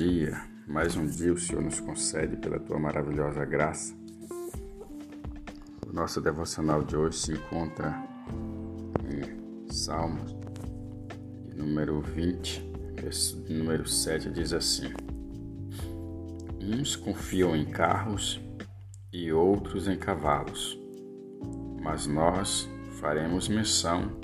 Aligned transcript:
dia, 0.00 0.42
mais 0.66 0.96
um 0.96 1.04
dia 1.04 1.30
o 1.30 1.36
Senhor 1.36 1.60
nos 1.60 1.78
concede 1.78 2.34
pela 2.34 2.58
tua 2.58 2.78
maravilhosa 2.78 3.44
graça. 3.44 3.94
O 5.86 5.92
nosso 5.92 6.22
devocional 6.22 6.82
de 6.82 6.96
hoje 6.96 7.18
se 7.18 7.32
encontra 7.32 8.02
em 9.04 9.70
Salmos, 9.70 10.34
número 11.54 12.00
20, 12.00 12.64
número 13.50 13.86
7, 13.86 14.30
diz 14.30 14.54
assim: 14.54 14.90
Uns 16.58 16.96
confiam 16.96 17.54
em 17.54 17.66
carros 17.66 18.40
e 19.12 19.30
outros 19.30 19.86
em 19.86 19.98
cavalos, 19.98 20.80
mas 21.82 22.06
nós 22.06 22.66
faremos 22.92 23.48
menção 23.48 24.18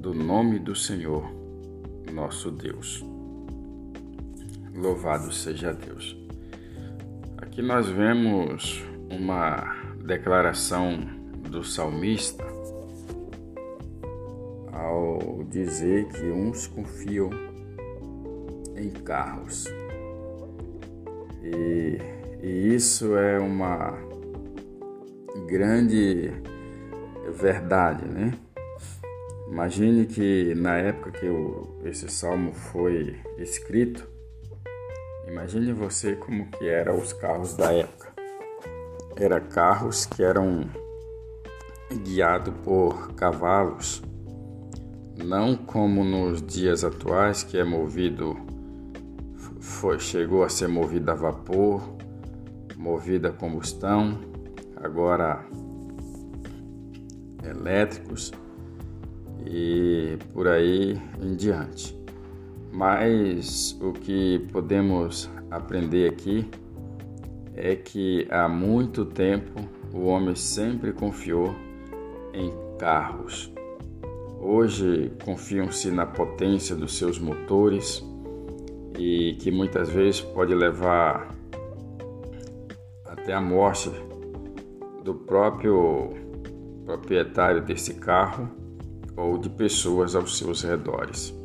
do 0.00 0.12
nome 0.12 0.58
do 0.58 0.74
Senhor 0.74 1.30
nosso 2.12 2.50
Deus. 2.50 3.04
Louvado 4.80 5.30
seja 5.30 5.74
Deus. 5.74 6.16
Aqui 7.36 7.60
nós 7.60 7.86
vemos 7.90 8.82
uma 9.10 9.76
declaração 10.02 10.98
do 11.50 11.62
salmista 11.62 12.42
ao 14.72 15.44
dizer 15.50 16.06
que 16.08 16.24
uns 16.30 16.66
confiam 16.66 17.28
em 18.74 18.88
carros. 18.88 19.66
E, 21.42 21.98
e 22.42 22.74
isso 22.74 23.14
é 23.16 23.38
uma 23.38 23.98
grande 25.46 26.32
verdade, 27.34 28.06
né? 28.06 28.32
Imagine 29.46 30.06
que 30.06 30.54
na 30.54 30.78
época 30.78 31.10
que 31.10 31.26
o, 31.26 31.76
esse 31.84 32.08
salmo 32.08 32.54
foi 32.54 33.16
escrito, 33.36 34.08
imagine 35.26 35.72
você 35.72 36.14
como 36.16 36.50
que 36.50 36.68
eram 36.68 36.98
os 36.98 37.12
carros 37.12 37.56
da 37.56 37.72
época. 37.72 38.12
Era 39.16 39.40
carros 39.40 40.06
que 40.06 40.22
eram 40.22 40.68
guiados 42.04 42.54
por 42.64 43.12
cavalos, 43.14 44.02
não 45.16 45.56
como 45.56 46.04
nos 46.04 46.40
dias 46.40 46.84
atuais 46.84 47.42
que 47.42 47.58
é 47.58 47.64
movido 47.64 48.36
foi, 49.60 49.98
chegou 49.98 50.42
a 50.42 50.48
ser 50.48 50.68
movido 50.68 51.10
a 51.10 51.14
vapor, 51.14 51.82
movido 52.76 53.28
a 53.28 53.32
combustão, 53.32 54.18
agora 54.76 55.44
elétricos 57.44 58.32
e 59.44 60.18
por 60.32 60.48
aí 60.48 61.00
em 61.20 61.34
diante. 61.34 61.99
Mas 62.72 63.76
o 63.80 63.92
que 63.92 64.46
podemos 64.52 65.28
aprender 65.50 66.10
aqui 66.10 66.48
é 67.54 67.74
que 67.74 68.26
há 68.30 68.48
muito 68.48 69.04
tempo 69.04 69.60
o 69.92 70.06
homem 70.06 70.34
sempre 70.34 70.92
confiou 70.92 71.54
em 72.32 72.52
carros. 72.78 73.52
Hoje 74.40 75.12
confiam-se 75.24 75.90
na 75.90 76.06
potência 76.06 76.74
dos 76.76 76.96
seus 76.96 77.18
motores 77.18 78.04
e 78.96 79.36
que 79.40 79.50
muitas 79.50 79.88
vezes 79.90 80.20
pode 80.20 80.54
levar 80.54 81.34
até 83.04 83.34
a 83.34 83.40
morte 83.40 83.90
do 85.02 85.14
próprio 85.14 86.10
proprietário 86.86 87.62
desse 87.62 87.94
carro 87.94 88.48
ou 89.16 89.36
de 89.36 89.50
pessoas 89.50 90.14
aos 90.14 90.38
seus 90.38 90.62
redores. 90.62 91.39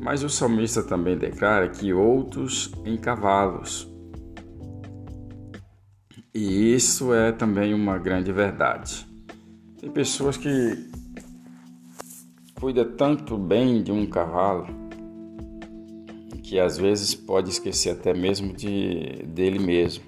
Mas 0.00 0.22
o 0.22 0.28
salmista 0.28 0.82
também 0.82 1.16
declara 1.16 1.68
que 1.68 1.92
outros 1.92 2.72
em 2.84 2.96
cavalos. 2.96 3.88
E 6.34 6.74
isso 6.74 7.14
é 7.14 7.30
também 7.32 7.72
uma 7.72 7.96
grande 7.96 8.32
verdade. 8.32 9.06
Tem 9.78 9.90
pessoas 9.90 10.36
que 10.36 10.90
cuidam 12.54 12.96
tanto 12.96 13.36
bem 13.36 13.82
de 13.82 13.92
um 13.92 14.06
cavalo 14.06 14.66
que 16.42 16.58
às 16.58 16.76
vezes 16.76 17.14
pode 17.14 17.50
esquecer 17.50 17.90
até 17.90 18.12
mesmo 18.12 18.52
de 18.52 19.22
dele 19.26 19.58
mesmo. 19.58 20.04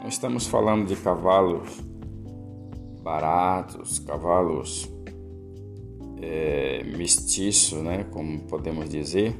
Não 0.00 0.08
estamos 0.08 0.46
falando 0.46 0.86
de 0.86 0.96
cavalos 0.96 1.80
baratos, 3.02 3.98
cavalos 3.98 4.88
é, 6.24 6.82
mestiço, 6.96 7.76
né, 7.82 8.04
como 8.10 8.40
podemos 8.40 8.88
dizer, 8.88 9.34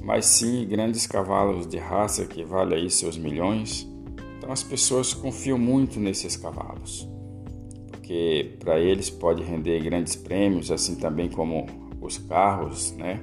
mas 0.00 0.26
sim 0.26 0.64
grandes 0.66 1.06
cavalos 1.06 1.66
de 1.66 1.76
raça 1.76 2.24
que 2.24 2.44
valem 2.44 2.82
aí 2.82 2.90
seus 2.90 3.18
milhões. 3.18 3.86
Então 4.38 4.52
as 4.52 4.62
pessoas 4.62 5.12
confiam 5.12 5.58
muito 5.58 5.98
nesses 5.98 6.36
cavalos, 6.36 7.08
porque 7.90 8.56
para 8.60 8.78
eles 8.78 9.10
pode 9.10 9.42
render 9.42 9.82
grandes 9.82 10.14
prêmios, 10.14 10.70
assim 10.70 10.94
também 10.94 11.28
como 11.28 11.66
os 12.00 12.16
carros, 12.16 12.92
né, 12.92 13.20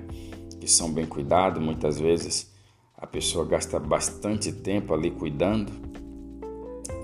que 0.59 0.68
são 0.69 0.91
bem 0.91 1.06
cuidados. 1.06 1.64
Muitas 1.64 1.97
vezes 1.97 2.53
a 2.97 3.08
pessoa 3.08 3.46
gasta 3.46 3.80
bastante 3.80 4.52
tempo 4.52 4.94
ali 4.94 5.12
cuidando, 5.12 5.72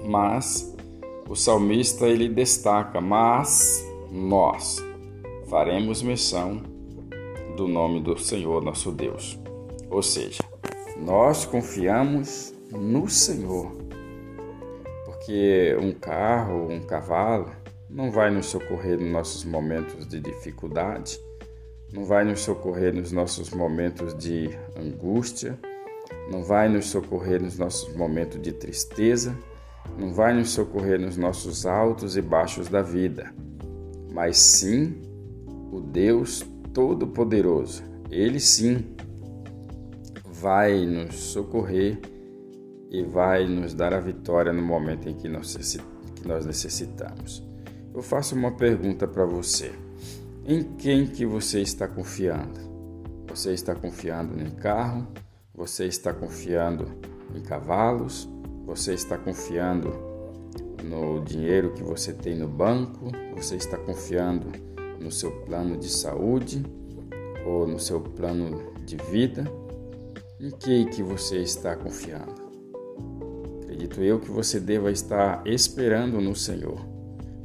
mas 0.05 0.75
o 1.29 1.35
salmista 1.35 2.07
ele 2.07 2.27
destaca, 2.27 2.99
mas 2.99 3.85
nós 4.11 4.91
faremos 5.51 6.01
menção 6.01 6.63
do 7.57 7.67
nome 7.67 8.00
do 8.00 8.17
Senhor 8.17 8.63
nosso 8.63 8.89
Deus. 8.89 9.38
Ou 9.89 10.01
seja, 10.01 10.41
nós 10.97 11.44
confiamos 11.44 12.53
no 12.72 13.09
Senhor, 13.09 13.69
porque 15.03 15.75
um 15.78 15.91
carro, 15.91 16.72
um 16.72 16.79
cavalo, 16.79 17.51
não 17.90 18.09
vai 18.09 18.31
nos 18.31 18.45
socorrer 18.45 18.97
nos 18.97 19.11
nossos 19.11 19.44
momentos 19.44 20.07
de 20.07 20.22
dificuldade, 20.22 21.19
não 21.91 22.06
vai 22.06 22.23
nos 22.23 22.40
socorrer 22.40 22.95
nos 22.95 23.11
nossos 23.11 23.50
momentos 23.50 24.17
de 24.17 24.50
angústia, 24.78 25.59
não 26.31 26.45
vai 26.45 26.69
nos 26.69 26.85
socorrer 26.85 27.41
nos 27.41 27.57
nossos 27.57 27.94
momentos 27.94 28.41
de 28.41 28.53
tristeza, 28.53 29.38
não 29.97 30.13
vai 30.13 30.34
nos 30.34 30.51
socorrer 30.51 30.97
nos 30.97 31.17
nossos 31.17 31.66
altos 31.66 32.16
e 32.16 32.22
baixos 32.22 32.69
da 32.69 32.81
vida, 32.81 33.34
mas 34.13 34.38
sim 34.38 35.10
o 35.71 35.79
Deus 35.79 36.45
Todo-Poderoso. 36.73 37.83
Ele 38.09 38.39
sim 38.39 38.85
vai 40.25 40.85
nos 40.85 41.15
socorrer 41.15 41.99
e 42.89 43.03
vai 43.03 43.47
nos 43.47 43.73
dar 43.73 43.93
a 43.93 43.99
vitória 43.99 44.51
no 44.51 44.61
momento 44.61 45.07
em 45.07 45.13
que 45.15 45.29
nós 45.29 45.55
necessitamos. 46.45 47.41
Eu 47.93 48.01
faço 48.01 48.35
uma 48.35 48.51
pergunta 48.51 49.07
para 49.07 49.25
você. 49.25 49.71
Em 50.45 50.63
quem 50.63 51.05
que 51.05 51.25
você 51.25 51.61
está 51.61 51.87
confiando? 51.87 52.59
Você 53.29 53.53
está 53.53 53.73
confiando 53.75 54.41
em 54.41 54.49
carro? 54.49 55.07
Você 55.53 55.85
está 55.85 56.11
confiando 56.13 56.87
em 57.35 57.41
cavalos? 57.41 58.27
Você 58.65 58.93
está 58.93 59.17
confiando 59.17 59.93
no 60.83 61.23
dinheiro 61.23 61.73
que 61.73 61.83
você 61.83 62.11
tem 62.11 62.35
no 62.35 62.47
banco? 62.47 63.11
Você 63.35 63.55
está 63.55 63.77
confiando 63.77 64.51
no 65.01 65.12
seu 65.12 65.31
plano 65.45 65.78
de 65.78 65.89
saúde 65.89 66.63
ou 67.45 67.67
no 67.67 67.79
seu 67.79 68.00
plano 68.00 68.72
de 68.85 68.95
vida? 69.12 69.44
Em 70.39 70.50
que 70.51 70.85
que 70.85 71.03
você 71.03 71.38
está 71.38 71.75
confiando? 71.75 72.41
Acredito 73.63 74.01
eu 74.01 74.19
que 74.19 74.29
você 74.29 74.59
deva 74.59 74.91
estar 74.91 75.45
esperando 75.45 76.22
no 76.22 76.35
Senhor, 76.35 76.79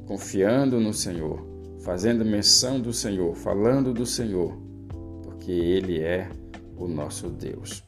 confiando 0.06 0.78
no 0.78 0.92
Senhor, 0.92 1.44
fazendo 1.82 2.24
menção 2.24 2.80
do 2.80 2.92
Senhor, 2.92 3.34
falando 3.34 3.92
do 3.92 4.04
Senhor, 4.04 4.56
porque 5.22 5.52
Ele 5.52 6.00
é 6.00 6.28
o 6.76 6.86
nosso 6.86 7.28
Deus. 7.28 7.82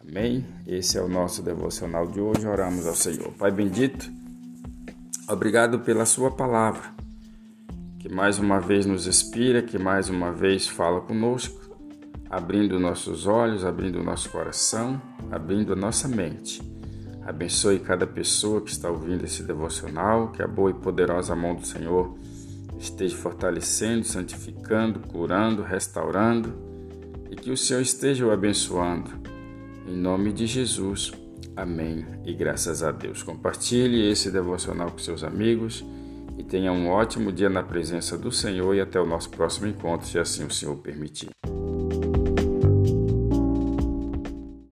Amém? 0.00 0.44
Esse 0.66 0.98
é 0.98 1.02
o 1.02 1.08
nosso 1.08 1.42
devocional 1.42 2.06
de 2.06 2.20
hoje. 2.20 2.46
Oramos 2.46 2.86
ao 2.86 2.94
Senhor. 2.94 3.32
Pai 3.34 3.50
bendito, 3.50 4.10
obrigado 5.28 5.80
pela 5.80 6.06
Sua 6.06 6.30
palavra 6.30 6.99
que 8.00 8.08
mais 8.08 8.38
uma 8.38 8.58
vez 8.58 8.86
nos 8.86 9.06
inspira, 9.06 9.60
que 9.60 9.78
mais 9.78 10.08
uma 10.08 10.32
vez 10.32 10.66
fala 10.66 11.02
conosco, 11.02 11.60
abrindo 12.30 12.80
nossos 12.80 13.26
olhos, 13.26 13.62
abrindo 13.62 14.02
nosso 14.02 14.30
coração, 14.30 15.00
abrindo 15.30 15.74
a 15.74 15.76
nossa 15.76 16.08
mente. 16.08 16.62
Abençoe 17.26 17.78
cada 17.78 18.06
pessoa 18.06 18.62
que 18.62 18.70
está 18.70 18.88
ouvindo 18.88 19.24
esse 19.24 19.42
devocional, 19.42 20.32
que 20.32 20.42
a 20.42 20.48
boa 20.48 20.70
e 20.70 20.74
poderosa 20.74 21.36
mão 21.36 21.54
do 21.54 21.66
Senhor 21.66 22.16
esteja 22.78 23.14
fortalecendo, 23.14 24.04
santificando, 24.04 25.00
curando, 25.00 25.62
restaurando 25.62 26.54
e 27.30 27.36
que 27.36 27.50
o 27.50 27.56
Senhor 27.56 27.82
esteja 27.82 28.24
o 28.24 28.30
abençoando. 28.30 29.10
Em 29.86 29.94
nome 29.94 30.32
de 30.32 30.46
Jesus. 30.46 31.12
Amém. 31.54 32.06
E 32.24 32.32
graças 32.32 32.82
a 32.82 32.90
Deus. 32.90 33.22
Compartilhe 33.22 34.10
esse 34.10 34.30
devocional 34.30 34.90
com 34.90 34.98
seus 34.98 35.22
amigos 35.22 35.84
e 36.40 36.42
tenha 36.42 36.72
um 36.72 36.88
ótimo 36.88 37.30
dia 37.30 37.50
na 37.50 37.62
presença 37.62 38.16
do 38.16 38.32
Senhor 38.32 38.74
e 38.74 38.80
até 38.80 38.98
o 38.98 39.06
nosso 39.06 39.28
próximo 39.30 39.66
encontro, 39.66 40.06
se 40.06 40.18
assim 40.18 40.44
o 40.44 40.50
Senhor 40.50 40.74
permitir. 40.76 41.28